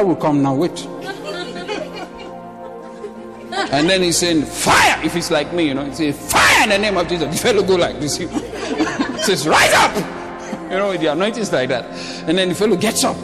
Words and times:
water 0.00 0.06
will 0.06 0.16
come 0.16 0.42
now. 0.42 0.54
Wait. 0.54 0.86
And 3.72 3.88
then 3.88 4.02
he's 4.02 4.18
saying, 4.18 4.42
Fire! 4.42 5.00
If 5.04 5.14
it's 5.16 5.30
like 5.30 5.52
me, 5.52 5.68
you 5.68 5.74
know, 5.74 5.84
he 5.84 5.94
says, 5.94 6.32
Fire 6.32 6.64
in 6.64 6.70
the 6.70 6.78
name 6.78 6.96
of 6.96 7.06
Jesus. 7.08 7.32
The 7.32 7.40
fellow 7.40 7.62
go 7.62 7.76
like 7.76 8.00
this. 8.00 8.16
he 8.16 8.26
says, 9.22 9.46
Rise 9.46 9.72
up! 9.74 9.94
You 10.70 10.76
know, 10.76 10.88
with 10.90 11.00
the 11.00 11.06
anointing 11.08 11.42
is 11.42 11.52
like 11.52 11.68
that. 11.68 11.84
And 12.26 12.38
then 12.38 12.48
the 12.48 12.54
fellow 12.54 12.76
gets 12.76 13.04
up. 13.04 13.16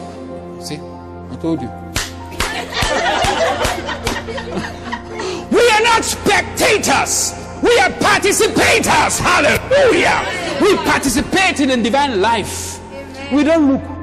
See, 0.61 0.75
I 0.75 1.37
told 1.41 1.61
you. 1.61 1.67
we 5.51 5.69
are 5.69 5.81
not 5.81 6.03
spectators. 6.03 7.33
We 7.63 7.79
are 7.79 7.89
participators. 7.89 9.19
Hallelujah. 9.19 10.23
We 10.61 10.75
participate 10.77 11.59
in 11.59 11.69
the 11.69 11.77
divine 11.77 12.21
life. 12.21 12.79
We 13.31 13.43
don't 13.43 13.71
look. 13.71 13.96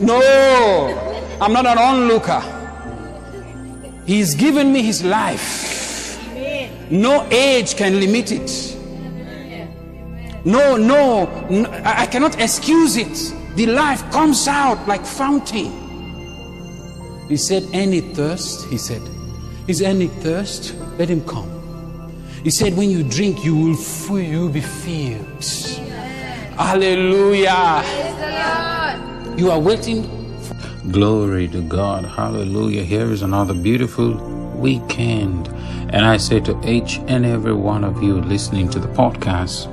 No, 0.00 1.38
I'm 1.40 1.52
not 1.52 1.66
an 1.66 1.78
onlooker. 1.78 2.42
He's 4.06 4.34
given 4.34 4.72
me 4.72 4.82
his 4.82 5.04
life. 5.04 6.18
No 6.90 7.26
age 7.30 7.76
can 7.76 8.00
limit 8.00 8.32
it. 8.32 8.76
No, 10.44 10.76
no, 10.76 11.24
no, 11.48 11.70
I 11.84 12.06
cannot 12.06 12.40
excuse 12.40 12.96
it. 12.96 13.34
The 13.56 13.66
life 13.66 14.02
comes 14.10 14.46
out 14.46 14.86
like 14.86 15.06
fountain. 15.06 15.72
He 17.28 17.36
said, 17.36 17.66
Any 17.72 18.00
thirst, 18.00 18.66
he 18.68 18.76
said, 18.76 19.00
Is 19.68 19.80
any 19.80 20.08
thirst? 20.08 20.74
Let 20.98 21.08
him 21.08 21.24
come. 21.26 21.48
He 22.42 22.50
said, 22.50 22.76
When 22.76 22.90
you 22.90 23.02
drink, 23.04 23.42
you 23.44 23.56
will 23.56 24.20
you 24.20 24.40
will 24.42 24.48
be 24.50 24.60
filled. 24.60 25.44
Hallelujah. 26.58 27.82
You 29.36 29.50
are 29.50 29.58
waiting. 29.58 30.04
For- 30.42 30.54
Glory 30.90 31.48
to 31.48 31.60
God. 31.62 32.04
Hallelujah. 32.04 32.84
Here 32.84 33.10
is 33.10 33.22
another 33.22 33.54
beautiful 33.54 34.14
weekend. 34.56 35.48
And 35.92 36.04
I 36.06 36.18
say 36.18 36.40
to 36.40 36.58
each 36.68 36.98
and 37.08 37.26
every 37.26 37.52
one 37.54 37.84
of 37.84 38.02
you 38.02 38.20
listening 38.20 38.68
to 38.70 38.78
the 38.78 38.88
podcast, 38.88 39.70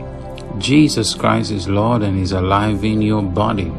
Jesus 0.60 1.14
Christ 1.14 1.52
is 1.52 1.68
Lord 1.68 2.02
and 2.02 2.20
is 2.20 2.32
alive 2.32 2.84
in 2.84 3.02
your 3.02 3.22
body. 3.22 3.72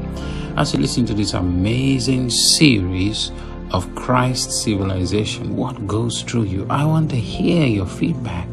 As 0.57 0.73
you 0.73 0.81
listen 0.81 1.05
to 1.07 1.15
this 1.15 1.35
amazing 1.35 2.31
series 2.31 3.33
of 3.73 3.93
Christ 3.95 4.53
civilization, 4.53 5.57
what 5.57 5.87
goes 5.87 6.23
through 6.23 6.45
you? 6.45 6.67
I 6.71 6.85
want 6.85 7.11
to 7.11 7.17
hear 7.17 7.67
your 7.67 7.87
feedback. 7.87 8.47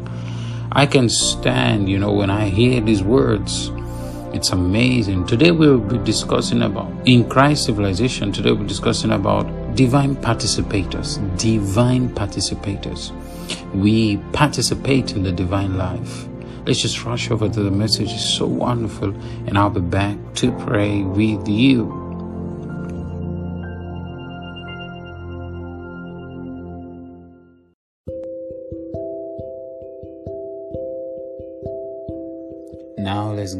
I 0.72 0.86
can 0.86 1.08
stand, 1.08 1.88
you 1.88 1.98
know, 1.98 2.12
when 2.12 2.30
I 2.30 2.48
hear 2.48 2.80
these 2.80 3.02
words 3.02 3.70
it's 4.32 4.50
amazing. 4.50 5.26
Today 5.26 5.50
we 5.50 5.66
will 5.68 5.78
be 5.78 5.98
discussing 5.98 6.62
about, 6.62 6.90
in 7.06 7.28
Christ 7.28 7.64
civilization, 7.64 8.32
today 8.32 8.50
we'll 8.52 8.62
be 8.62 8.68
discussing 8.68 9.10
about 9.10 9.74
divine 9.74 10.16
participators. 10.16 11.18
Divine 11.38 12.08
participators. 12.10 13.12
We 13.74 14.18
participate 14.32 15.12
in 15.12 15.22
the 15.22 15.32
divine 15.32 15.76
life. 15.76 16.26
Let's 16.66 16.80
just 16.80 17.04
rush 17.04 17.30
over 17.30 17.48
to 17.48 17.62
the 17.62 17.70
message. 17.70 18.12
It's 18.12 18.24
so 18.24 18.46
wonderful. 18.46 19.14
And 19.46 19.58
I'll 19.58 19.70
be 19.70 19.80
back 19.80 20.16
to 20.36 20.52
pray 20.58 21.02
with 21.02 21.48
you. 21.48 21.99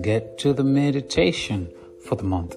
Get 0.03 0.39
to 0.39 0.53
the 0.53 0.65
meditation 0.65 1.73
for 2.05 2.17
the 2.17 2.25
month. 2.25 2.56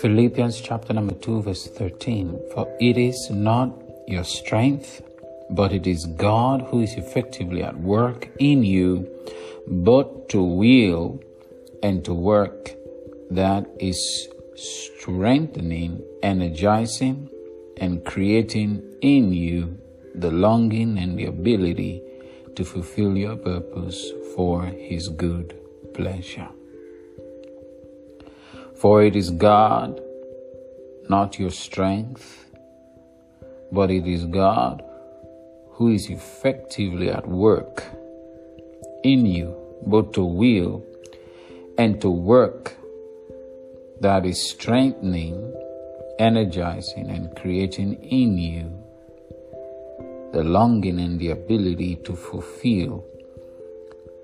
Philippians 0.00 0.60
chapter 0.60 0.92
number 0.92 1.14
2, 1.14 1.42
verse 1.42 1.66
13. 1.68 2.38
For 2.52 2.68
it 2.80 2.98
is 2.98 3.30
not 3.30 3.72
your 4.06 4.24
strength, 4.24 5.02
but 5.50 5.72
it 5.72 5.86
is 5.86 6.06
God 6.06 6.62
who 6.62 6.80
is 6.80 6.94
effectively 6.94 7.62
at 7.62 7.78
work 7.78 8.28
in 8.38 8.62
you, 8.62 9.08
both 9.66 10.28
to 10.28 10.42
will 10.42 11.20
and 11.82 12.04
to 12.04 12.12
work 12.12 12.72
that 13.30 13.66
is 13.80 14.28
strengthening, 14.54 16.02
energizing, 16.22 17.28
and 17.78 18.04
creating 18.04 18.82
in 19.00 19.32
you 19.32 19.78
the 20.14 20.30
longing 20.30 20.98
and 20.98 21.18
the 21.18 21.26
ability 21.26 22.02
to 22.54 22.64
fulfill 22.64 23.16
your 23.16 23.36
purpose 23.36 24.10
for 24.34 24.64
His 24.64 25.08
good 25.08 25.58
pleasure. 25.96 26.48
For 28.76 29.02
it 29.02 29.16
is 29.16 29.30
God, 29.30 30.00
not 31.08 31.38
your 31.38 31.50
strength, 31.50 32.46
but 33.72 33.90
it 33.90 34.06
is 34.06 34.26
God 34.26 34.84
who 35.70 35.88
is 35.88 36.08
effectively 36.10 37.10
at 37.10 37.26
work 37.26 37.84
in 39.02 39.24
you, 39.24 39.56
both 39.86 40.12
to 40.12 40.24
will 40.24 40.84
and 41.78 42.00
to 42.00 42.10
work 42.10 42.76
that 44.00 44.26
is 44.26 44.50
strengthening, 44.50 45.54
energizing, 46.18 47.08
and 47.10 47.34
creating 47.36 47.94
in 48.02 48.38
you 48.38 48.70
the 50.32 50.44
longing 50.44 50.98
and 51.00 51.18
the 51.18 51.30
ability 51.30 51.96
to 52.04 52.14
fulfill 52.14 53.04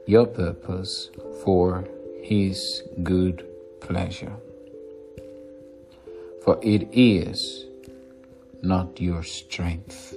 your 0.06 0.26
purpose 0.26 1.10
for 1.44 1.84
His 2.22 2.82
good 3.02 3.46
pleasure. 3.80 4.36
For 6.44 6.58
it 6.62 6.88
is 6.92 7.66
not 8.62 9.00
your 9.00 9.22
strength, 9.22 10.16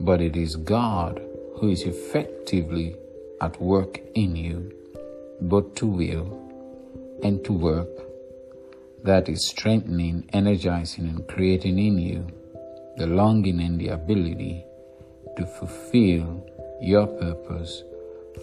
but 0.00 0.20
it 0.20 0.36
is 0.36 0.56
God 0.56 1.20
who 1.56 1.68
is 1.68 1.82
effectively 1.82 2.96
at 3.40 3.60
work 3.60 4.00
in 4.14 4.36
you, 4.36 4.72
both 5.40 5.74
to 5.76 5.86
will 5.86 6.40
and 7.22 7.44
to 7.44 7.52
work, 7.52 7.88
that 9.02 9.28
is 9.28 9.46
strengthening, 9.46 10.28
energizing, 10.32 11.06
and 11.06 11.28
creating 11.28 11.78
in 11.78 11.98
you 11.98 12.26
the 12.96 13.06
longing 13.06 13.60
and 13.60 13.78
the 13.78 13.88
ability 13.88 14.64
to 15.36 15.44
fulfill 15.44 16.46
your 16.80 17.06
purpose 17.06 17.82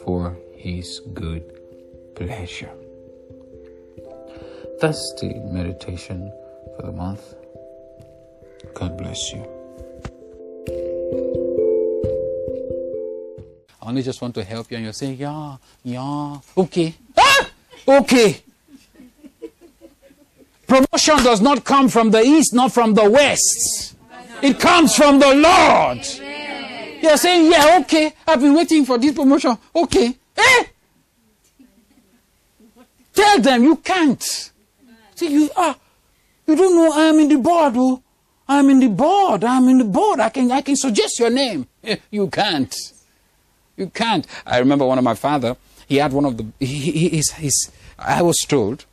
for 0.03 0.38
his 0.61 1.01
good 1.13 1.44
pleasure. 2.16 2.69
That's 4.79 5.13
the 5.19 5.33
meditation 5.51 6.31
for 6.75 6.85
the 6.85 6.91
month. 6.91 7.33
God 8.75 8.97
bless 8.97 9.33
you. 9.33 9.41
I 13.81 13.89
only 13.89 14.03
just 14.03 14.22
want 14.22 14.35
to 14.35 14.44
help 14.44 14.69
you, 14.69 14.77
and 14.77 14.83
you're 14.83 14.94
saying, 14.94 15.17
Yeah, 15.17 15.57
yeah, 15.83 16.38
okay. 16.55 16.93
Ah! 17.17 17.49
Okay. 17.88 18.41
Promotion 20.67 21.17
does 21.23 21.41
not 21.41 21.66
come 21.66 21.89
from 21.89 22.11
the 22.11 22.22
east, 22.22 22.53
not 22.53 22.72
from 22.72 22.93
the 22.93 23.09
west. 23.09 23.95
It 24.41 24.59
comes 24.59 24.95
from 24.95 25.19
the 25.19 25.33
Lord. 25.33 26.05
You're 27.01 27.17
saying, 27.17 27.51
Yeah, 27.51 27.79
okay. 27.81 28.13
I've 28.28 28.39
been 28.39 28.53
waiting 28.53 28.85
for 28.85 28.99
this 28.99 29.13
promotion. 29.13 29.57
Okay. 29.75 30.17
Eh? 30.38 30.64
Tell 33.14 33.40
them 33.40 33.64
you 33.64 33.75
can't. 33.78 34.52
See, 35.16 35.31
you 35.31 35.50
are. 35.56 35.75
You 36.47 36.56
don't 36.56 36.75
know 36.75 36.92
I'm 36.94 37.19
in 37.19 37.28
the 37.30 37.38
board. 37.38 37.74
Oh. 37.75 38.02
I'm 38.47 38.70
in 38.70 38.80
the 38.80 38.90
board. 38.90 39.44
I'm 39.44 39.70
in 39.70 39.78
the 39.78 39.86
board. 39.86 40.20
I 40.20 40.30
can, 40.30 40.52
I 40.52 40.62
can 40.62 40.75
suggest 40.75 41.20
your 41.20 41.30
name. 41.30 41.68
You 42.09 42.28
can't. 42.28 42.75
You 43.78 43.88
can't. 43.88 44.28
I 44.46 44.59
remember 44.59 44.85
one 44.85 44.97
of 44.97 45.03
my 45.03 45.16
father. 45.16 45.55
He 45.88 45.97
had 45.97 46.11
one 46.11 46.26
of 46.26 46.38
the. 46.38 46.46
He, 46.59 46.91
he, 46.91 47.09
he's, 47.09 47.72
I 47.97 48.22
was 48.22 48.38
told 48.47 48.85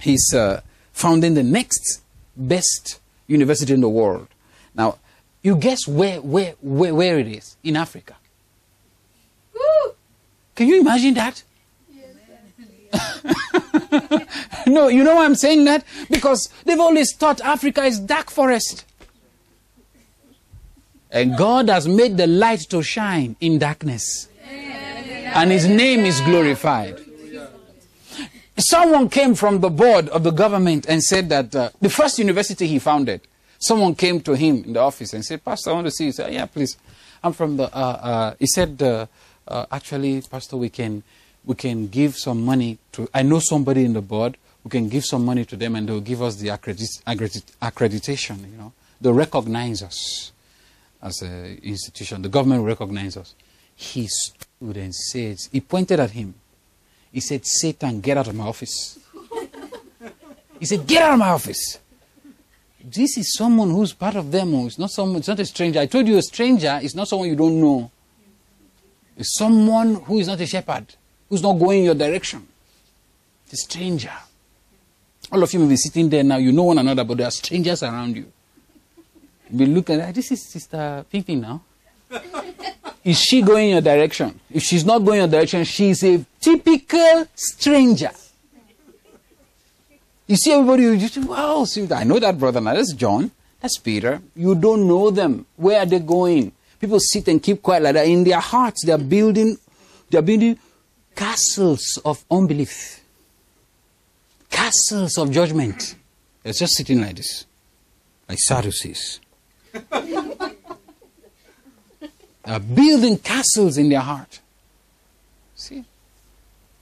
he's 0.00 0.32
uh, 0.34 0.60
founding 0.92 1.34
the 1.34 1.42
next 1.42 2.02
best 2.36 3.00
university 3.26 3.74
in 3.74 3.80
the 3.80 3.88
world. 3.88 4.28
Now, 4.74 4.98
you 5.42 5.56
guess 5.56 5.86
where, 5.86 6.20
where, 6.20 6.54
where, 6.62 6.94
where 6.94 7.18
it 7.18 7.28
is? 7.28 7.56
In 7.62 7.76
Africa. 7.76 8.16
Can 10.54 10.68
you 10.68 10.80
imagine 10.80 11.14
that? 11.14 11.42
no, 14.66 14.88
you 14.88 15.02
know 15.02 15.16
why 15.16 15.24
I'm 15.24 15.34
saying 15.34 15.64
that? 15.64 15.84
Because 16.10 16.48
they've 16.64 16.78
always 16.78 17.14
thought 17.14 17.40
Africa 17.40 17.82
is 17.84 17.98
dark 17.98 18.30
forest. 18.30 18.84
And 21.10 21.36
God 21.36 21.68
has 21.68 21.86
made 21.86 22.16
the 22.16 22.26
light 22.26 22.60
to 22.70 22.82
shine 22.82 23.36
in 23.40 23.58
darkness. 23.58 24.28
And 24.46 25.50
his 25.50 25.66
name 25.66 26.00
is 26.00 26.20
glorified. 26.20 27.00
Someone 28.56 29.08
came 29.08 29.34
from 29.34 29.60
the 29.60 29.70
board 29.70 30.08
of 30.10 30.22
the 30.22 30.30
government 30.30 30.86
and 30.88 31.02
said 31.02 31.28
that 31.28 31.54
uh, 31.56 31.70
the 31.80 31.90
first 31.90 32.20
university 32.20 32.68
he 32.68 32.78
founded, 32.78 33.20
someone 33.58 33.96
came 33.96 34.20
to 34.20 34.34
him 34.34 34.62
in 34.64 34.74
the 34.74 34.80
office 34.80 35.12
and 35.12 35.24
said, 35.24 35.44
Pastor, 35.44 35.70
I 35.70 35.72
want 35.72 35.86
to 35.88 35.90
see 35.90 36.04
you. 36.04 36.08
He 36.08 36.12
said, 36.12 36.32
Yeah, 36.32 36.46
please. 36.46 36.76
I'm 37.22 37.32
from 37.32 37.56
the, 37.56 37.64
uh, 37.64 37.80
uh, 37.80 38.34
he 38.38 38.46
said, 38.46 38.80
uh, 39.48 39.66
actually, 39.70 40.22
Pastor, 40.22 40.56
we 40.56 40.68
can, 40.68 41.02
we 41.44 41.54
can 41.54 41.88
give 41.88 42.16
some 42.16 42.44
money 42.44 42.78
to, 42.92 43.08
I 43.12 43.22
know 43.22 43.38
somebody 43.38 43.84
in 43.84 43.92
the 43.92 44.02
board, 44.02 44.36
we 44.62 44.70
can 44.70 44.88
give 44.88 45.04
some 45.04 45.24
money 45.24 45.44
to 45.44 45.56
them 45.56 45.76
and 45.76 45.88
they'll 45.88 46.00
give 46.00 46.22
us 46.22 46.36
the 46.36 46.48
accredit, 46.48 46.88
accredit, 47.06 47.44
accreditation, 47.60 48.50
you 48.50 48.56
know. 48.56 48.72
They'll 49.00 49.12
recognize 49.12 49.82
us 49.82 50.32
as 51.02 51.20
an 51.20 51.60
institution. 51.62 52.22
The 52.22 52.30
government 52.30 52.62
will 52.62 52.68
recognize 52.68 53.16
us. 53.16 53.34
He 53.76 54.06
stood 54.06 54.76
and 54.76 54.94
said, 54.94 55.38
he 55.52 55.60
pointed 55.60 56.00
at 56.00 56.12
him. 56.12 56.34
He 57.12 57.20
said, 57.20 57.44
Satan, 57.44 58.00
get 58.00 58.16
out 58.16 58.28
of 58.28 58.34
my 58.34 58.46
office. 58.46 58.98
he 60.58 60.64
said, 60.64 60.86
get 60.86 61.02
out 61.02 61.12
of 61.12 61.18
my 61.18 61.28
office. 61.28 61.78
This 62.82 63.16
is 63.18 63.36
someone 63.36 63.70
who's 63.70 63.92
part 63.92 64.16
of 64.16 64.30
them. 64.30 64.54
It's 64.66 64.78
not 64.78 64.90
someone, 64.90 65.18
it's 65.18 65.28
not 65.28 65.40
a 65.40 65.44
stranger. 65.46 65.80
I 65.80 65.86
told 65.86 66.06
you 66.06 66.16
a 66.16 66.22
stranger 66.22 66.80
is 66.82 66.94
not 66.94 67.08
someone 67.08 67.28
you 67.28 67.36
don't 67.36 67.60
know. 67.60 67.90
It's 69.16 69.36
someone 69.36 69.96
who 69.96 70.18
is 70.18 70.26
not 70.26 70.40
a 70.40 70.46
shepherd, 70.46 70.86
who's 71.28 71.42
not 71.42 71.54
going 71.54 71.80
in 71.80 71.84
your 71.84 71.94
direction. 71.94 72.46
It's 73.44 73.54
a 73.54 73.56
stranger. 73.56 74.12
All 75.30 75.42
of 75.42 75.52
you 75.52 75.60
may 75.60 75.68
be 75.68 75.76
sitting 75.76 76.08
there 76.08 76.24
now, 76.24 76.36
you 76.36 76.52
know 76.52 76.64
one 76.64 76.78
another, 76.78 77.04
but 77.04 77.18
there 77.18 77.26
are 77.26 77.30
strangers 77.30 77.82
around 77.82 78.16
you. 78.16 78.30
Be 79.54 79.66
looking 79.66 80.00
at, 80.00 80.14
this 80.14 80.32
is 80.32 80.48
Sister 80.48 81.04
Pimpin 81.12 81.40
now. 81.40 81.62
is 83.04 83.20
she 83.20 83.42
going 83.42 83.70
your 83.70 83.80
direction? 83.80 84.40
If 84.50 84.62
she's 84.62 84.84
not 84.84 84.98
going 85.00 85.18
your 85.18 85.28
direction, 85.28 85.64
she's 85.64 86.02
a 86.02 86.24
typical 86.40 87.26
stranger. 87.34 88.10
You 90.26 90.36
see 90.36 90.52
everybody, 90.52 90.84
you 90.84 90.96
just, 90.96 91.18
wow, 91.18 91.64
see, 91.64 91.86
I 91.92 92.04
know 92.04 92.18
that 92.18 92.38
brother 92.38 92.60
now. 92.60 92.74
That's 92.74 92.94
John. 92.94 93.30
That's 93.60 93.78
Peter. 93.78 94.20
You 94.34 94.54
don't 94.54 94.88
know 94.88 95.10
them. 95.10 95.46
Where 95.56 95.80
are 95.80 95.86
they 95.86 95.98
going? 95.98 96.52
People 96.84 97.00
sit 97.00 97.28
and 97.28 97.42
keep 97.42 97.62
quiet 97.62 97.82
like 97.82 97.94
that. 97.94 98.06
In 98.06 98.24
their 98.24 98.40
hearts, 98.40 98.84
they're 98.84 98.98
building, 98.98 99.56
they're 100.10 100.20
building 100.20 100.58
castles 101.16 101.98
of 102.04 102.22
unbelief. 102.30 103.00
Castles 104.50 105.16
of 105.16 105.30
judgment. 105.30 105.94
They're 106.42 106.52
just 106.52 106.74
sitting 106.74 107.00
like 107.00 107.16
this. 107.16 107.46
Like 108.28 108.38
Sadducees. 108.38 109.18
they're 112.44 112.60
building 112.74 113.16
castles 113.16 113.78
in 113.78 113.88
their 113.88 114.00
heart. 114.00 114.40
See? 115.54 115.86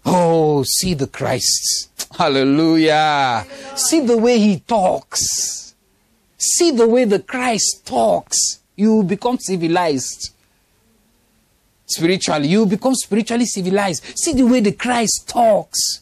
Oh, 0.04 0.64
see 0.64 0.94
the 0.94 1.06
Christ. 1.06 2.08
Hallelujah. 2.18 3.46
See 3.76 4.00
the 4.00 4.18
way 4.18 4.40
he 4.40 4.58
talks. 4.58 5.76
See 6.38 6.72
the 6.72 6.88
way 6.88 7.04
the 7.04 7.20
Christ 7.20 7.86
talks. 7.86 8.61
You 8.76 9.02
become 9.02 9.38
civilized. 9.38 10.32
Spiritually, 11.86 12.48
you 12.48 12.66
become 12.66 12.94
spiritually 12.94 13.44
civilized. 13.44 14.04
See 14.18 14.32
the 14.32 14.44
way 14.44 14.60
the 14.60 14.72
Christ 14.72 15.28
talks. 15.28 16.00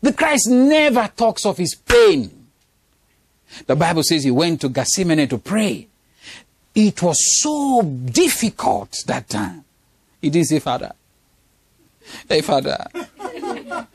The 0.00 0.12
Christ 0.12 0.48
never 0.48 1.10
talks 1.16 1.46
of 1.46 1.56
his 1.56 1.74
pain. 1.74 2.46
The 3.66 3.76
Bible 3.76 4.02
says 4.02 4.24
he 4.24 4.30
went 4.30 4.60
to 4.62 4.68
Gethsemane 4.68 5.28
to 5.28 5.38
pray. 5.38 5.88
It 6.74 7.02
was 7.02 7.42
so 7.42 7.82
difficult 7.82 8.96
that 9.06 9.28
time. 9.28 9.64
He 10.20 10.30
didn't 10.30 10.48
say, 10.48 10.58
Father, 10.58 10.92
hey, 12.28 12.40
Father, 12.40 12.86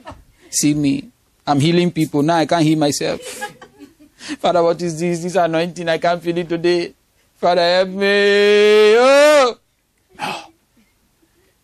See 0.49 0.73
me. 0.73 1.09
I'm 1.45 1.59
healing 1.59 1.91
people. 1.91 2.23
Now 2.23 2.37
I 2.37 2.45
can't 2.45 2.63
heal 2.63 2.79
myself. 2.79 3.21
Father, 4.39 4.63
what 4.63 4.81
is 4.81 4.99
this? 4.99 5.21
This 5.21 5.35
anointing. 5.35 5.87
I 5.87 5.97
can't 5.97 6.21
feel 6.21 6.37
it 6.37 6.49
today. 6.49 6.93
Help 7.39 7.89
me. 7.89 8.95
Oh! 8.97 9.57
No. 10.19 10.35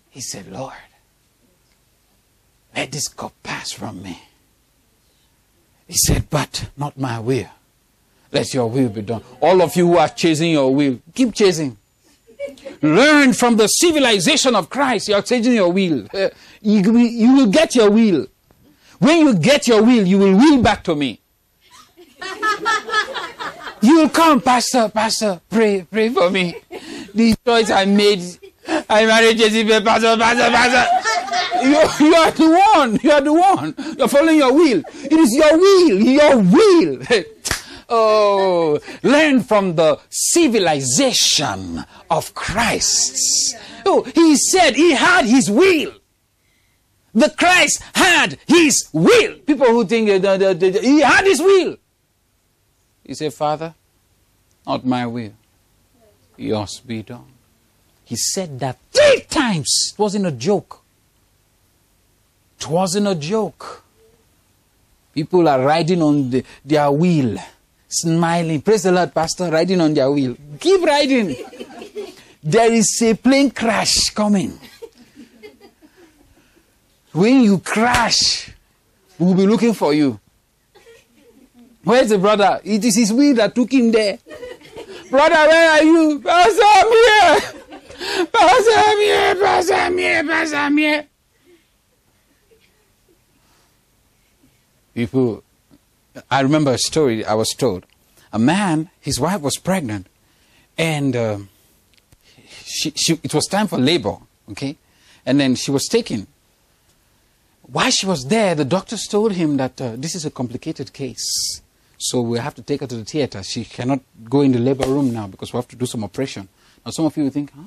He 0.09 0.21
said, 0.21 0.51
Lord, 0.51 0.73
let 2.75 2.91
this 2.91 3.07
cup 3.07 3.33
pass 3.41 3.71
from 3.71 4.03
me. 4.03 4.21
He 5.87 5.93
said, 5.93 6.29
but 6.29 6.69
not 6.77 6.97
my 6.97 7.19
will. 7.19 7.49
Let 8.31 8.53
your 8.53 8.69
will 8.69 8.89
be 8.89 9.01
done. 9.01 9.23
All 9.41 9.61
of 9.61 9.75
you 9.75 9.87
who 9.87 9.97
are 9.97 10.09
chasing 10.09 10.51
your 10.51 10.73
will, 10.73 10.99
keep 11.13 11.33
chasing. 11.33 11.77
Learn 12.81 13.33
from 13.33 13.57
the 13.57 13.67
civilization 13.67 14.55
of 14.55 14.69
Christ. 14.69 15.07
You're 15.07 15.21
chasing 15.21 15.53
your 15.53 15.71
will. 15.71 16.07
You, 16.65 16.97
you 16.97 17.35
will 17.35 17.47
get 17.47 17.75
your 17.75 17.91
will. 17.91 18.25
When 18.99 19.19
you 19.19 19.35
get 19.35 19.67
your 19.67 19.83
will, 19.83 20.07
you 20.07 20.17
will 20.17 20.37
will 20.37 20.61
back 20.61 20.81
to 20.85 20.95
me. 20.95 21.19
you 23.83 23.97
will 23.97 24.09
come, 24.09 24.39
Pastor, 24.39 24.87
Pastor, 24.87 25.41
pray, 25.49 25.85
pray 25.91 26.07
for 26.07 26.29
me. 26.29 26.55
The 27.13 27.35
choice 27.45 27.69
I 27.69 27.83
made, 27.83 28.21
I 28.89 29.05
married 29.05 29.37
Jezebel, 29.37 29.81
Pastor, 29.81 30.15
Pastor, 30.17 30.49
Pastor. 30.49 31.65
You, 31.65 32.07
you 32.07 32.15
are 32.15 32.31
the 32.31 32.63
one. 32.75 32.99
You 33.03 33.11
are 33.11 33.21
the 33.21 33.33
one. 33.33 33.75
You're 33.97 34.07
following 34.07 34.37
your 34.37 34.53
will. 34.53 34.83
It 34.87 35.11
is 35.11 35.35
your 35.35 35.57
will. 35.57 35.99
Your 35.99 36.37
will. 36.37 37.01
oh, 37.89 38.79
learn 39.03 39.43
from 39.43 39.75
the 39.75 39.99
civilization 40.09 41.83
of 42.09 42.33
Christ. 42.33 43.57
Oh, 43.85 44.03
he 44.03 44.37
said 44.37 44.75
he 44.75 44.91
had 44.93 45.25
his 45.25 45.51
will. 45.51 45.91
The 47.13 47.29
Christ 47.37 47.83
had 47.93 48.39
his 48.47 48.87
will. 48.93 49.39
People 49.39 49.67
who 49.67 49.85
think 49.85 50.21
that 50.21 50.79
he 50.81 51.01
had 51.01 51.25
his 51.25 51.41
will. 51.41 51.77
He 53.05 53.13
said, 53.13 53.33
Father, 53.33 53.73
not 54.65 54.85
my 54.85 55.05
will, 55.05 55.33
yours 56.37 56.79
be 56.79 57.03
done. 57.03 57.25
He 58.05 58.15
said 58.15 58.59
that 58.59 58.77
three 58.91 59.21
times. 59.29 59.91
It 59.93 59.99
wasn't 59.99 60.25
a 60.25 60.31
joke. 60.31 60.81
It 62.59 62.67
wasn't 62.67 63.07
a 63.07 63.15
joke. 63.15 63.83
People 65.13 65.47
are 65.47 65.61
riding 65.61 66.01
on 66.01 66.29
the, 66.29 66.43
their 66.65 66.91
wheel, 66.91 67.37
smiling. 67.87 68.61
Praise 68.61 68.83
the 68.83 68.91
Lord, 68.91 69.13
Pastor, 69.13 69.49
riding 69.49 69.79
on 69.79 69.93
their 69.93 70.09
wheel. 70.09 70.35
Keep 70.59 70.81
riding. 70.83 71.35
there 72.43 72.71
is 72.71 73.01
a 73.01 73.13
plane 73.13 73.51
crash 73.51 74.09
coming. 74.09 74.57
When 77.11 77.41
you 77.41 77.59
crash, 77.59 78.49
we'll 79.19 79.35
be 79.35 79.45
looking 79.45 79.73
for 79.73 79.93
you. 79.93 80.19
Where's 81.83 82.09
the 82.09 82.17
brother? 82.17 82.61
It 82.63 82.83
is 82.83 82.95
his 82.95 83.11
will 83.11 83.35
that 83.35 83.55
took 83.55 83.71
him 83.71 83.91
there. 83.91 84.17
brother, 85.09 85.35
where 85.35 85.71
are 85.71 85.83
you? 85.83 86.19
Pastor, 86.19 86.61
I'm 86.63 86.91
here. 86.91 88.25
Pastor, 88.31 88.71
I'm 88.73 88.97
here. 88.99 89.35
Pastor, 89.35 89.73
I'm 89.73 89.97
here. 89.97 90.23
Pastor, 90.23 90.55
I'm 90.55 90.77
here. 90.77 91.07
People, 94.93 95.43
I 96.29 96.41
remember 96.41 96.71
a 96.71 96.77
story 96.77 97.25
I 97.25 97.33
was 97.33 97.49
told. 97.49 97.85
A 98.31 98.39
man, 98.39 98.89
his 98.99 99.19
wife 99.19 99.41
was 99.41 99.57
pregnant, 99.57 100.07
and 100.77 101.15
uh, 101.15 101.37
she, 102.63 102.91
she, 102.91 103.19
it 103.23 103.33
was 103.33 103.45
time 103.47 103.67
for 103.67 103.77
labor, 103.77 104.17
okay? 104.51 104.77
And 105.25 105.39
then 105.39 105.55
she 105.55 105.71
was 105.71 105.87
taken 105.87 106.27
while 107.63 107.89
she 107.91 108.05
was 108.05 108.25
there, 108.25 108.55
the 108.55 108.65
doctors 108.65 109.07
told 109.07 109.31
him 109.33 109.57
that 109.57 109.79
uh, 109.81 109.95
this 109.95 110.15
is 110.15 110.25
a 110.25 110.31
complicated 110.31 110.93
case. 110.93 111.61
So 111.97 112.21
we 112.21 112.39
have 112.39 112.55
to 112.55 112.61
take 112.61 112.81
her 112.81 112.87
to 112.87 112.95
the 112.95 113.05
theater. 113.05 113.41
She 113.43 113.65
cannot 113.65 114.01
go 114.29 114.41
in 114.41 114.51
the 114.51 114.59
labor 114.59 114.87
room 114.87 115.13
now 115.13 115.27
because 115.27 115.53
we 115.53 115.57
have 115.57 115.67
to 115.69 115.75
do 115.75 115.85
some 115.85 116.03
operation. 116.03 116.47
Now, 116.85 116.91
some 116.91 117.05
of 117.05 117.15
you 117.15 117.23
will 117.23 117.31
think, 117.31 117.51
huh? 117.55 117.63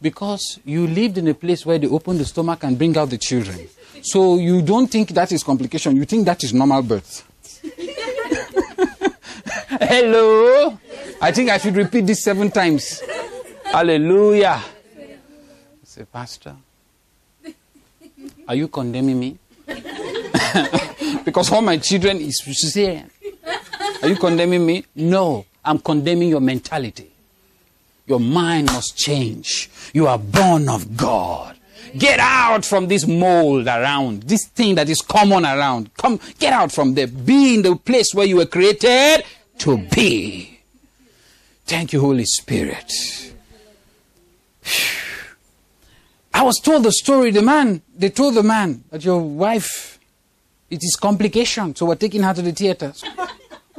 Because 0.00 0.58
you 0.64 0.86
lived 0.86 1.18
in 1.18 1.28
a 1.28 1.34
place 1.34 1.64
where 1.64 1.78
they 1.78 1.86
open 1.86 2.18
the 2.18 2.24
stomach 2.24 2.64
and 2.64 2.76
bring 2.76 2.96
out 2.98 3.08
the 3.10 3.18
children. 3.18 3.68
So 4.02 4.36
you 4.36 4.62
don't 4.62 4.88
think 4.88 5.10
that 5.10 5.32
is 5.32 5.42
complication. 5.42 5.96
You 5.96 6.04
think 6.04 6.26
that 6.26 6.44
is 6.44 6.52
normal 6.52 6.82
birth. 6.82 7.24
Hello? 9.68 10.78
I 11.20 11.32
think 11.32 11.50
I 11.50 11.58
should 11.58 11.76
repeat 11.76 12.06
this 12.06 12.22
seven 12.22 12.50
times. 12.50 13.02
Hallelujah. 13.64 14.62
Say, 15.82 16.04
Pastor, 16.04 16.56
are 18.46 18.54
you 18.54 18.68
condemning 18.68 19.18
me? 19.18 19.38
because 21.24 21.50
all 21.52 21.62
my 21.62 21.78
children 21.78 22.18
is. 22.18 22.42
Are 24.02 24.08
you 24.08 24.16
condemning 24.16 24.64
me? 24.64 24.84
No, 24.94 25.46
I'm 25.64 25.78
condemning 25.78 26.28
your 26.28 26.40
mentality. 26.40 27.10
Your 28.06 28.20
mind 28.20 28.66
must 28.66 28.96
change. 28.96 29.68
You 29.92 30.06
are 30.06 30.18
born 30.18 30.68
of 30.68 30.96
God. 30.96 31.56
Get 31.96 32.20
out 32.20 32.64
from 32.64 32.88
this 32.88 33.06
mold 33.06 33.66
around, 33.66 34.24
this 34.24 34.46
thing 34.48 34.74
that 34.74 34.88
is 34.88 35.00
common 35.00 35.44
around. 35.44 35.94
Come, 35.94 36.20
get 36.38 36.52
out 36.52 36.72
from 36.72 36.94
there. 36.94 37.06
Be 37.06 37.54
in 37.54 37.62
the 37.62 37.76
place 37.76 38.14
where 38.14 38.26
you 38.26 38.36
were 38.36 38.46
created 38.46 39.24
to 39.58 39.78
be. 39.78 40.60
Thank 41.64 41.92
you, 41.92 42.00
Holy 42.00 42.24
Spirit. 42.24 42.92
I 46.34 46.42
was 46.42 46.60
told 46.60 46.82
the 46.82 46.92
story, 46.92 47.30
the 47.30 47.42
man, 47.42 47.80
they 47.96 48.10
told 48.10 48.34
the 48.34 48.42
man 48.42 48.84
that 48.90 49.04
your 49.04 49.20
wife, 49.20 49.98
it 50.70 50.84
is 50.84 50.96
complication, 50.96 51.74
so 51.74 51.86
we're 51.86 51.94
taking 51.94 52.22
her 52.22 52.34
to 52.34 52.42
the 52.42 52.52
theater. 52.52 52.92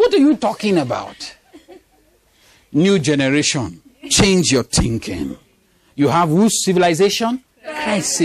What 0.08 0.14
are 0.14 0.24
you 0.24 0.38
talking 0.38 0.78
about? 0.78 1.36
New 2.72 2.98
generation, 2.98 3.82
change 4.10 4.54
your 4.54 4.64
thinking. 4.64 5.36
You 5.96 6.08
have 6.08 6.30
whose 6.30 6.64
civilization? 6.64 7.44
Christ. 7.62 8.22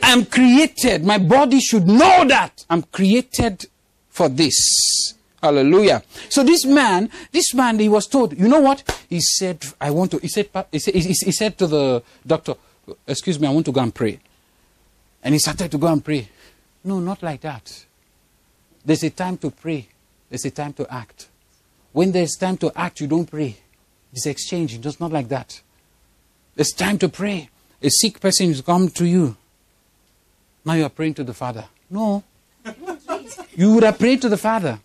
I'm 0.00 0.26
created. 0.26 1.04
My 1.04 1.18
body 1.18 1.58
should 1.58 1.88
know 1.88 2.24
that. 2.28 2.64
I'm 2.70 2.82
created 2.82 3.66
for 4.10 4.28
this. 4.28 5.14
Hallelujah. 5.42 6.04
So 6.28 6.44
this 6.44 6.64
man, 6.64 7.10
this 7.32 7.52
man, 7.52 7.80
he 7.80 7.88
was 7.88 8.06
told, 8.06 8.38
you 8.38 8.46
know 8.46 8.60
what? 8.60 9.04
He 9.10 9.20
said, 9.20 9.64
I 9.80 9.90
want 9.90 10.12
to, 10.12 10.18
he 10.18 10.28
said, 10.28 10.48
he 10.70 10.78
said, 10.78 10.94
he 10.94 11.32
said 11.32 11.58
to 11.58 11.66
the 11.66 12.02
doctor, 12.24 12.54
excuse 13.08 13.40
me, 13.40 13.48
I 13.48 13.50
want 13.50 13.66
to 13.66 13.72
go 13.72 13.80
and 13.80 13.92
pray. 13.92 14.20
And 15.20 15.34
he 15.34 15.40
started 15.40 15.72
to 15.72 15.78
go 15.78 15.88
and 15.88 16.04
pray. 16.04 16.28
No, 16.84 17.00
not 17.00 17.24
like 17.24 17.40
that. 17.40 17.84
There's 18.84 19.02
a 19.02 19.10
time 19.10 19.36
to 19.38 19.50
pray. 19.50 19.88
There's 20.34 20.46
a 20.46 20.50
time 20.50 20.72
to 20.72 20.92
act. 20.92 21.28
When 21.92 22.10
there's 22.10 22.34
time 22.34 22.56
to 22.56 22.72
act, 22.74 23.00
you 23.00 23.06
don't 23.06 23.24
pray. 23.24 23.56
It's 24.12 24.26
exchange. 24.26 24.84
It's 24.84 24.98
not 24.98 25.12
like 25.12 25.28
that. 25.28 25.62
It's 26.56 26.72
time 26.72 26.98
to 26.98 27.08
pray. 27.08 27.50
A 27.80 27.88
sick 27.88 28.18
person 28.18 28.48
has 28.48 28.60
come 28.60 28.88
to 28.88 29.06
you. 29.06 29.36
Now 30.64 30.72
you 30.72 30.82
are 30.82 30.88
praying 30.88 31.14
to 31.14 31.22
the 31.22 31.34
Father. 31.34 31.66
No. 31.88 32.24
You 33.54 33.74
would 33.74 33.84
have 33.84 33.96
prayed 33.96 34.22
to 34.22 34.28
the 34.28 34.36
Father. 34.36 34.80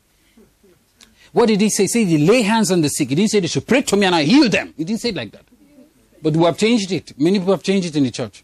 What 1.32 1.48
did 1.48 1.62
he 1.62 1.72
say? 1.72 1.86
He 1.86 1.88
said, 1.88 2.06
he 2.06 2.20
lay 2.20 2.44
hands 2.44 2.70
on 2.72 2.82
the 2.82 2.90
sick. 2.90 3.10
He 3.10 3.16
didn't 3.16 3.32
say 3.32 3.40
they 3.40 3.48
should 3.48 3.66
pray 3.66 3.82
to 3.82 3.98
me 3.98 4.06
and 4.06 4.14
I 4.14 4.22
heal 4.26 4.50
them. 4.50 4.76
He 4.78 4.84
didn't 4.84 5.02
say 5.02 5.10
it 5.10 5.16
like 5.16 5.32
that. 5.32 5.46
But 6.22 6.34
we 6.34 6.44
have 6.44 6.60
changed 6.60 6.92
it. 6.92 7.20
Many 7.20 7.40
people 7.40 7.54
have 7.54 7.64
changed 7.64 7.88
it 7.88 7.96
in 7.96 8.04
the 8.04 8.12
church. 8.12 8.44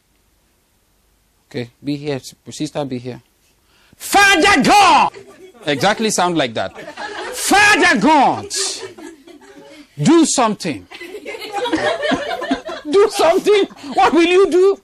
Okay, 1.52 1.70
be 1.84 1.98
here. 1.98 2.20
Sister, 2.50 2.84
be 2.84 2.98
here. 2.98 3.22
Father 3.96 4.64
God! 4.64 5.14
Exactly 5.66 6.10
sound 6.10 6.38
like 6.38 6.54
that. 6.54 6.80
Father 7.36 8.00
God! 8.00 8.48
Do 10.02 10.26
something. 10.26 10.88
do 12.90 13.10
something. 13.10 13.66
What 13.94 14.14
will 14.14 14.28
you 14.28 14.52
do? 14.52 14.82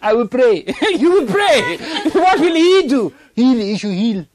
I 0.00 0.12
will 0.12 0.28
pray. 0.28 0.64
you 0.96 1.10
will 1.10 1.26
pray. 1.26 1.76
What 2.12 2.40
will 2.40 2.54
he 2.54 2.86
do? 2.88 3.12
Heal. 3.34 3.56
He 3.56 3.76
should 3.76 3.92
heal. 3.92 4.26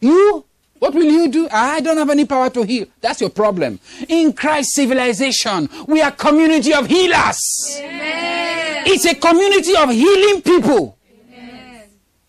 You? 0.00 0.44
What 0.78 0.94
will 0.94 1.04
you 1.04 1.28
do? 1.28 1.48
I 1.50 1.80
don't 1.80 1.96
have 1.96 2.10
any 2.10 2.24
power 2.24 2.50
to 2.50 2.62
heal. 2.62 2.86
That's 3.00 3.20
your 3.20 3.30
problem. 3.30 3.80
In 4.08 4.32
Christ 4.32 4.74
civilization, 4.74 5.68
we 5.86 6.00
are 6.02 6.12
community 6.12 6.72
of 6.72 6.86
healers. 6.86 7.78
Amen. 7.80 8.84
It's 8.86 9.04
a 9.04 9.14
community 9.16 9.76
of 9.76 9.90
healing 9.90 10.40
people. 10.42 10.96
Amen. 11.32 11.82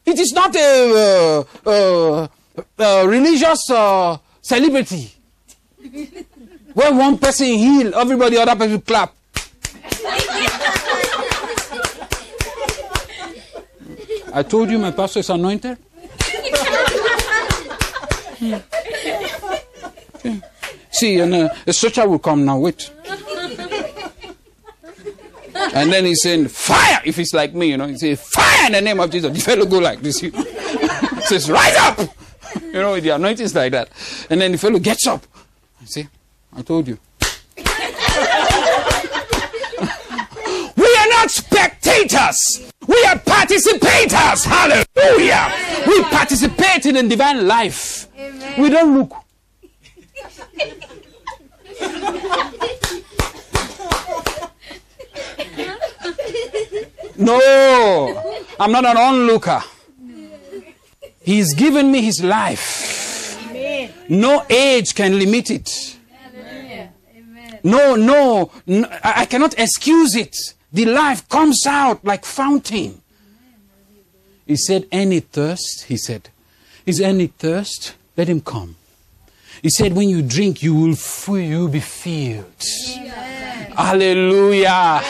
It 0.05 0.19
is 0.19 0.33
not 0.33 0.55
a, 0.55 1.45
uh, 1.65 1.69
uh, 1.69 2.27
uh, 2.77 3.05
religious 3.07 3.69
uh, 3.69 4.17
celebrity. 4.41 5.11
When 6.73 6.97
one 6.97 7.17
person 7.17 7.47
heal, 7.47 7.95
everybody 7.95 8.37
other 8.37 8.55
person 8.55 8.81
clap. 8.81 9.13
I 14.31 14.43
told 14.43 14.69
you 14.69 14.77
my 14.77 14.91
pastor 14.91 15.19
is 15.19 15.29
anointed. 15.29 15.77
See, 20.91 21.19
and 21.19 21.33
uh, 21.33 21.49
a 21.65 21.73
stretcher 21.73 22.07
will 22.07 22.19
come 22.19 22.45
now. 22.45 22.59
Wait. 22.59 22.91
And 25.73 25.91
then 25.91 26.05
he's 26.05 26.21
saying, 26.21 26.47
Fire! 26.47 27.01
If 27.05 27.15
he's 27.15 27.33
like 27.33 27.53
me, 27.53 27.67
you 27.71 27.77
know, 27.77 27.87
he 27.87 27.97
says, 27.97 28.21
Fire 28.21 28.67
in 28.67 28.73
the 28.73 28.81
name 28.81 28.99
of 28.99 29.09
Jesus. 29.09 29.33
The 29.33 29.39
fellow 29.39 29.65
go 29.65 29.79
like 29.79 30.01
this. 30.01 30.19
he 30.19 30.31
says, 31.21 31.49
Rise 31.49 31.75
up! 31.77 31.99
You 32.71 32.81
know, 32.81 32.99
the 32.99 33.09
anointing 33.09 33.45
is 33.45 33.55
like 33.55 33.71
that. 33.71 33.89
And 34.29 34.39
then 34.41 34.51
the 34.51 34.57
fellow 34.59 34.77
gets 34.79 35.07
up. 35.07 35.25
See, 35.85 36.07
I 36.55 36.61
told 36.61 36.87
you. 36.87 36.99
we 37.57 37.63
are 40.97 41.09
not 41.09 41.31
spectators. 41.31 42.71
We 42.85 43.03
are 43.05 43.17
participators. 43.17 44.45
Hallelujah. 44.45 45.51
We 45.87 46.03
participate 46.03 46.85
in 46.85 46.93
the 46.95 47.03
divine 47.07 47.47
life. 47.47 48.07
Amen. 48.17 48.61
We 48.61 48.69
don't 48.69 48.93
look. 48.95 49.15
no, 57.17 58.43
I'm 58.59 58.71
not 58.71 58.85
an 58.85 58.97
onlooker. 58.97 59.63
He's 61.29 61.53
given 61.53 61.91
me 61.91 62.01
his 62.01 62.23
life. 62.23 63.37
Amen. 63.51 63.91
No 64.09 64.43
age 64.49 64.95
can 64.95 65.19
limit 65.19 65.51
it. 65.51 65.69
No, 67.63 67.95
no, 67.95 68.49
no, 68.65 68.89
I 69.03 69.25
cannot 69.25 69.53
excuse 69.59 70.15
it. 70.15 70.35
The 70.73 70.85
life 70.85 71.29
comes 71.29 71.67
out 71.67 72.03
like 72.03 72.25
fountain. 72.25 73.03
He 74.47 74.55
said, 74.55 74.87
Any 74.91 75.19
thirst? 75.19 75.83
He 75.83 75.97
said, 75.97 76.29
Is 76.87 76.99
any 76.99 77.27
thirst? 77.27 77.93
Let 78.17 78.27
him 78.27 78.41
come. 78.41 78.75
He 79.61 79.69
said, 79.69 79.93
When 79.93 80.09
you 80.09 80.23
drink, 80.23 80.63
you 80.63 80.73
will 80.73 80.95
fill, 80.95 81.37
you 81.37 81.59
will 81.59 81.67
be 81.67 81.79
filled. 81.79 82.63
Amen. 82.97 83.71
Hallelujah. 83.73 85.03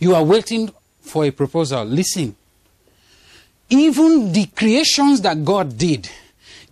You 0.00 0.16
are 0.16 0.24
waiting 0.24 0.72
for 1.00 1.24
a 1.24 1.30
proposal. 1.30 1.84
Listen. 1.84 2.34
Even 3.70 4.32
the 4.32 4.46
creations 4.46 5.20
that 5.22 5.44
God 5.44 5.76
did, 5.76 6.08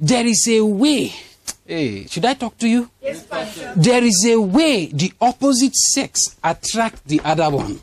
there 0.00 0.26
is 0.26 0.46
a 0.48 0.60
way 0.60 1.12
Hey, 1.64 2.06
should 2.06 2.24
I 2.24 2.34
talk 2.34 2.58
to 2.58 2.68
you? 2.68 2.90
Yes, 3.00 3.22
Pastor. 3.22 3.72
There 3.76 4.02
is 4.02 4.26
a 4.26 4.36
way 4.36 4.86
the 4.86 5.12
opposite 5.20 5.74
sex 5.74 6.36
attract 6.42 7.06
the 7.06 7.20
other 7.24 7.48
one. 7.50 7.80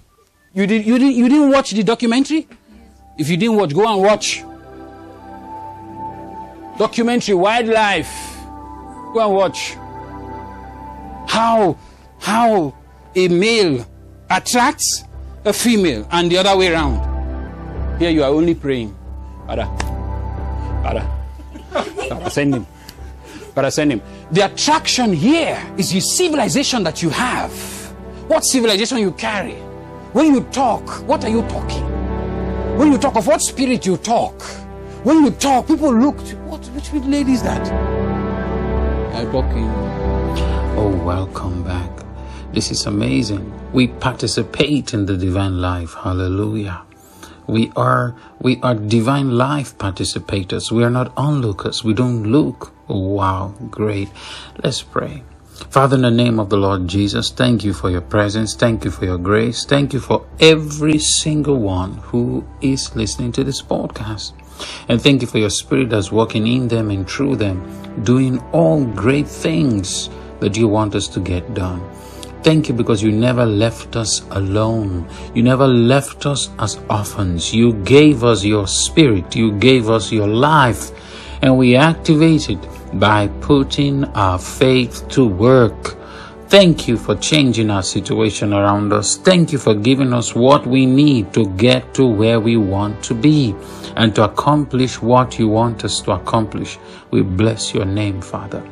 You 0.54 0.68
did 0.68 0.86
you 0.86 1.00
didn't 1.00 1.16
you 1.16 1.30
didn't 1.30 1.50
watch 1.50 1.72
the 1.72 1.84
documentary? 1.84 2.48
If 3.18 3.30
you 3.30 3.38
didn't 3.38 3.56
watch, 3.56 3.74
go 3.74 3.88
and 3.88 4.04
watch. 4.04 4.44
Documentary 6.78 7.36
Wildlife. 7.36 8.14
Go 9.14 9.26
and 9.26 9.34
watch. 9.34 9.74
How 11.28 11.78
how 12.20 12.76
a 13.16 13.28
male 13.28 13.88
attracts 14.30 15.06
a 15.46 15.54
female 15.54 16.06
and 16.12 16.30
the 16.30 16.38
other 16.38 16.58
way 16.58 16.72
around. 16.72 17.00
Here 17.98 18.10
you 18.10 18.24
are 18.24 18.30
only 18.30 18.56
praying. 18.56 18.96
Father. 19.50 19.66
Father. 20.84 21.06
Father, 22.08 22.30
send 22.30 22.54
him 22.54 22.68
but 23.60 23.66
I 23.66 23.70
send 23.70 23.92
him. 23.92 24.02
The 24.32 24.46
attraction 24.46 25.12
here 25.12 25.62
is 25.78 25.92
the 25.92 26.00
civilization 26.00 26.82
that 26.84 27.04
you 27.04 27.10
have. 27.10 27.52
What 28.30 28.46
civilization 28.46 29.00
you 29.00 29.12
carry? 29.12 29.56
When 30.14 30.34
you 30.34 30.44
talk, 30.46 30.88
what 31.06 31.26
are 31.26 31.30
you 31.30 31.42
talking? 31.50 31.84
When 32.78 32.92
you 32.92 32.98
talk 32.98 33.18
of 33.18 33.28
what 33.28 33.42
spirit 33.42 33.86
you 33.86 33.98
talk, 33.98 34.42
when 35.04 35.26
you 35.26 35.32
talk, 35.32 35.68
people 35.68 35.94
look. 35.94 36.18
What 36.48 36.66
which 36.68 36.94
lady 36.94 37.34
is 37.34 37.44
that? 37.44 37.70
I'm 39.14 39.30
talking. 39.30 39.68
Oh, 40.78 41.02
welcome 41.06 41.64
back. 41.64 41.92
This 42.54 42.72
is 42.72 42.86
amazing. 42.86 43.44
We 43.74 43.88
participate 43.88 44.94
in 44.94 45.06
the 45.06 45.18
divine 45.18 45.60
life. 45.60 45.96
Hallelujah. 45.96 46.84
We 47.50 47.72
are 47.76 48.16
we 48.40 48.62
are 48.62 48.76
divine 48.76 49.32
life 49.36 49.76
participators. 49.80 50.72
We 50.72 50.84
are 50.84 50.92
not 50.92 51.12
onlookers. 51.18 51.84
We 51.84 51.96
don't 51.96 52.24
look. 52.32 52.72
Wow, 52.88 53.56
great. 53.72 54.10
Let's 54.64 54.84
pray. 54.84 55.24
Father, 55.70 55.96
in 55.96 56.04
the 56.04 56.12
name 56.12 56.40
of 56.40 56.50
the 56.50 56.58
Lord 56.58 56.88
Jesus, 56.88 57.32
thank 57.32 57.64
you 57.64 57.74
for 57.74 57.90
your 57.90 58.02
presence. 58.02 58.56
Thank 58.56 58.86
you 58.86 58.92
for 58.92 59.06
your 59.06 59.18
grace. 59.18 59.66
Thank 59.66 59.94
you 59.94 60.00
for 60.00 60.26
every 60.40 61.00
single 61.00 61.60
one 61.60 61.94
who 62.14 62.46
is 62.62 62.96
listening 62.96 63.32
to 63.34 63.44
this 63.44 63.62
podcast. 63.62 64.34
And 64.88 65.02
thank 65.02 65.22
you 65.22 65.28
for 65.28 65.40
your 65.40 65.50
spirit 65.50 65.90
that's 65.90 66.12
working 66.12 66.46
in 66.46 66.68
them 66.68 66.92
and 66.92 67.10
through 67.10 67.38
them, 67.38 67.66
doing 68.04 68.40
all 68.52 68.86
great 68.86 69.28
things 69.28 70.10
that 70.40 70.56
you 70.56 70.68
want 70.68 70.96
us 70.96 71.08
to 71.10 71.20
get 71.20 71.54
done. 71.54 71.82
Thank 72.42 72.70
you 72.70 72.74
because 72.74 73.04
you 73.04 73.12
never 73.12 73.46
left 73.46 73.98
us 73.98 74.22
alone. 74.32 75.08
You 75.34 75.44
never 75.44 75.68
left 75.68 76.26
us 76.26 76.50
as 76.58 76.80
orphans. 76.90 77.54
You 77.54 77.74
gave 77.84 78.24
us 78.24 78.46
your 78.46 78.66
spirit. 78.66 79.36
You 79.36 79.52
gave 79.60 79.90
us 79.90 80.12
your 80.12 80.28
life. 80.28 80.92
And 81.42 81.58
we 81.58 81.76
activated 81.76 82.60
by 82.94 83.28
putting 83.42 84.06
our 84.16 84.40
faith 84.40 85.08
to 85.10 85.28
work. 85.28 85.98
Thank 86.48 86.88
you 86.88 86.98
for 86.98 87.16
changing 87.16 87.70
our 87.70 87.84
situation 87.84 88.54
around 88.54 88.94
us. 88.94 89.18
Thank 89.18 89.52
you 89.52 89.60
for 89.60 89.76
giving 89.76 90.14
us 90.14 90.34
what 90.34 90.66
we 90.66 90.86
need 90.86 91.34
to 91.34 91.46
get 91.58 91.94
to 91.96 92.08
where 92.08 92.40
we 92.40 92.58
want 92.58 93.04
to 93.04 93.14
be 93.14 93.54
and 93.98 94.16
to 94.16 94.24
accomplish 94.24 95.02
what 95.02 95.38
you 95.38 95.50
want 95.50 95.84
us 95.84 96.02
to 96.02 96.14
accomplish. 96.14 96.80
We 97.12 97.22
bless 97.22 97.74
your 97.74 97.86
name, 97.86 98.22
Father. 98.22 98.64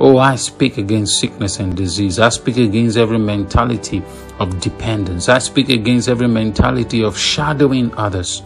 Oh, 0.00 0.18
I 0.18 0.36
speak 0.36 0.78
against 0.78 1.20
sickness 1.20 1.58
and 1.58 1.76
disease. 1.76 2.18
I 2.18 2.28
speak 2.28 2.56
against 2.56 2.96
every 2.96 3.18
mentality 3.18 4.02
of 4.38 4.60
dependence. 4.60 5.28
I 5.28 5.38
speak 5.38 5.68
against 5.68 6.08
every 6.08 6.28
mentality 6.28 7.02
of 7.02 7.18
shadowing 7.18 7.92
others. 7.94 8.42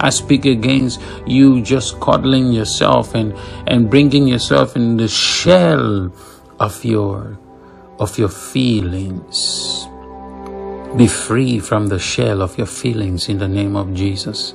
I 0.00 0.10
speak 0.10 0.44
against 0.44 1.00
you 1.26 1.62
just 1.62 2.00
coddling 2.00 2.52
yourself 2.52 3.14
and, 3.14 3.34
and 3.66 3.88
bringing 3.88 4.26
yourself 4.26 4.76
in 4.76 4.96
the 4.96 5.08
shell 5.08 6.12
of 6.58 6.84
your, 6.84 7.38
of 7.98 8.18
your 8.18 8.28
feelings. 8.28 9.86
Be 10.96 11.06
free 11.06 11.58
from 11.58 11.88
the 11.88 11.98
shell 11.98 12.40
of 12.42 12.56
your 12.56 12.66
feelings 12.66 13.28
in 13.28 13.38
the 13.38 13.48
name 13.48 13.76
of 13.76 13.92
Jesus. 13.92 14.54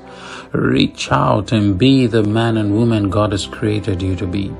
Reach 0.53 1.13
out 1.13 1.53
and 1.53 1.77
be 1.77 2.07
the 2.07 2.23
man 2.23 2.57
and 2.57 2.75
woman 2.75 3.09
God 3.09 3.31
has 3.31 3.45
created 3.45 4.01
you 4.01 4.17
to 4.17 4.27
be. 4.27 4.53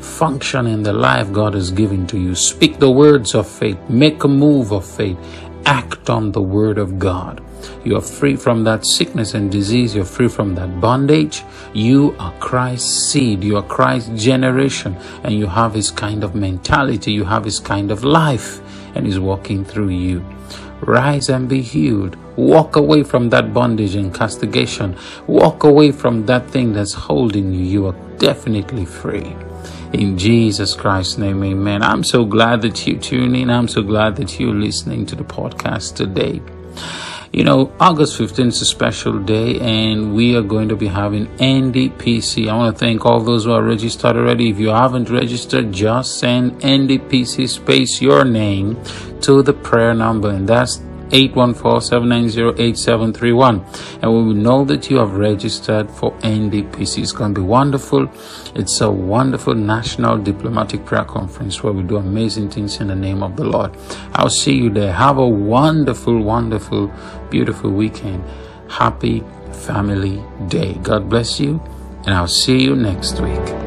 Function 0.00 0.66
in 0.66 0.82
the 0.82 0.92
life 0.92 1.32
God 1.32 1.54
has 1.54 1.70
given 1.70 2.04
to 2.08 2.18
you. 2.18 2.34
Speak 2.34 2.80
the 2.80 2.90
words 2.90 3.32
of 3.32 3.48
faith. 3.48 3.78
Make 3.88 4.24
a 4.24 4.28
move 4.28 4.72
of 4.72 4.84
faith. 4.84 5.16
Act 5.64 6.10
on 6.10 6.32
the 6.32 6.42
word 6.42 6.78
of 6.78 6.98
God. 6.98 7.40
You 7.84 7.96
are 7.96 8.00
free 8.00 8.34
from 8.34 8.64
that 8.64 8.84
sickness 8.84 9.34
and 9.34 9.50
disease. 9.50 9.94
You're 9.94 10.04
free 10.04 10.28
from 10.28 10.56
that 10.56 10.80
bondage. 10.80 11.44
You 11.72 12.16
are 12.18 12.32
Christ's 12.40 13.12
seed. 13.12 13.44
You 13.44 13.56
are 13.58 13.62
Christ's 13.62 14.20
generation. 14.20 14.96
And 15.22 15.34
you 15.34 15.46
have 15.46 15.74
his 15.74 15.92
kind 15.92 16.24
of 16.24 16.34
mentality. 16.34 17.12
You 17.12 17.24
have 17.24 17.44
his 17.44 17.60
kind 17.60 17.92
of 17.92 18.02
life. 18.02 18.60
And 18.96 19.06
he's 19.06 19.20
walking 19.20 19.64
through 19.64 19.90
you. 19.90 20.24
Rise 20.82 21.28
and 21.28 21.48
be 21.48 21.62
healed. 21.62 22.16
Walk 22.36 22.76
away 22.76 23.02
from 23.02 23.30
that 23.30 23.54
bondage 23.54 23.94
and 23.94 24.14
castigation. 24.14 24.96
Walk 25.26 25.64
away 25.64 25.90
from 25.90 26.26
that 26.26 26.50
thing 26.50 26.72
that's 26.72 26.92
holding 26.92 27.52
you. 27.52 27.64
You 27.64 27.86
are 27.86 27.96
definitely 28.18 28.84
free. 28.84 29.34
In 29.92 30.18
Jesus 30.18 30.74
Christ's 30.74 31.16
name, 31.16 31.42
amen. 31.42 31.82
I'm 31.82 32.04
so 32.04 32.24
glad 32.24 32.60
that 32.62 32.86
you 32.86 32.98
tune 32.98 33.34
in. 33.34 33.48
I'm 33.48 33.68
so 33.68 33.82
glad 33.82 34.16
that 34.16 34.38
you're 34.38 34.54
listening 34.54 35.06
to 35.06 35.16
the 35.16 35.24
podcast 35.24 35.94
today. 35.94 36.42
You 37.36 37.44
know, 37.44 37.70
August 37.78 38.18
15th 38.18 38.46
is 38.46 38.62
a 38.62 38.64
special 38.64 39.18
day 39.18 39.60
and 39.60 40.14
we 40.14 40.34
are 40.34 40.42
going 40.42 40.70
to 40.70 40.74
be 40.74 40.86
having 40.86 41.26
NDPC. 41.36 42.48
I 42.48 42.56
want 42.56 42.74
to 42.74 42.78
thank 42.78 43.04
all 43.04 43.20
those 43.20 43.44
who 43.44 43.52
are 43.52 43.62
registered 43.62 44.16
already. 44.16 44.48
If 44.48 44.58
you 44.58 44.68
haven't 44.68 45.10
registered, 45.10 45.70
just 45.70 46.18
send 46.18 46.52
NDPC 46.62 47.46
space 47.46 48.00
your 48.00 48.24
name 48.24 48.82
to 49.20 49.42
the 49.42 49.52
prayer 49.52 49.92
number 49.92 50.30
and 50.30 50.48
that's 50.48 50.80
814-790-8731 51.10 54.02
and 54.02 54.12
we 54.12 54.22
will 54.22 54.34
know 54.34 54.64
that 54.64 54.90
you 54.90 54.98
have 54.98 55.14
registered 55.14 55.90
for 55.90 56.12
NDPC. 56.18 57.02
It's 57.02 57.12
going 57.12 57.34
to 57.34 57.40
be 57.40 57.46
wonderful. 57.46 58.08
It's 58.54 58.80
a 58.80 58.90
wonderful 58.90 59.54
national 59.54 60.18
diplomatic 60.18 60.84
prayer 60.84 61.04
conference 61.04 61.62
where 61.62 61.72
we 61.72 61.82
do 61.82 61.96
amazing 61.96 62.50
things 62.50 62.80
in 62.80 62.88
the 62.88 62.96
name 62.96 63.22
of 63.22 63.36
the 63.36 63.44
Lord. 63.44 63.76
I'll 64.14 64.30
see 64.30 64.54
you 64.54 64.70
there. 64.70 64.92
Have 64.92 65.18
a 65.18 65.28
wonderful, 65.28 66.20
wonderful, 66.20 66.92
beautiful 67.30 67.70
weekend. 67.70 68.24
Happy 68.68 69.22
Family 69.52 70.22
Day. 70.48 70.74
God 70.82 71.08
bless 71.08 71.40
you 71.40 71.62
and 72.04 72.14
I'll 72.14 72.26
see 72.26 72.62
you 72.62 72.76
next 72.76 73.20
week. 73.20 73.65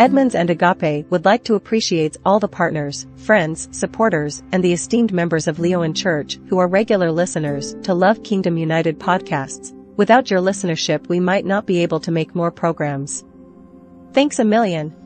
Edmonds 0.00 0.34
and 0.34 0.48
Agape 0.48 1.04
would 1.10 1.26
like 1.26 1.44
to 1.44 1.56
appreciate 1.56 2.16
all 2.24 2.40
the 2.40 2.48
partners, 2.48 3.06
friends, 3.16 3.68
supporters, 3.70 4.42
and 4.50 4.64
the 4.64 4.72
esteemed 4.72 5.12
members 5.12 5.46
of 5.46 5.58
Leon 5.58 5.92
Church 5.92 6.38
who 6.48 6.56
are 6.56 6.66
regular 6.66 7.12
listeners 7.12 7.76
to 7.82 7.92
Love 7.92 8.22
Kingdom 8.22 8.56
United 8.56 8.98
podcasts. 8.98 9.74
Without 9.98 10.30
your 10.30 10.40
listenership 10.40 11.06
we 11.10 11.20
might 11.20 11.44
not 11.44 11.66
be 11.66 11.82
able 11.82 12.00
to 12.00 12.10
make 12.10 12.34
more 12.34 12.50
programs. 12.50 13.22
Thanks 14.14 14.38
a 14.38 14.44
million. 14.46 14.96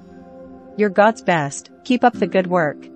You're 0.77 0.91
God's 0.91 1.23
best, 1.23 1.71
keep 1.83 2.05
up 2.05 2.15
the 2.15 2.29
good 2.29 2.47
work. 2.47 2.94